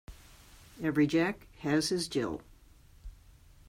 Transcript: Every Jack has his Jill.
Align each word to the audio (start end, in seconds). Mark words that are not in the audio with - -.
Every 0.81 1.05
Jack 1.05 1.45
has 1.59 1.89
his 1.89 2.07
Jill. 2.07 2.41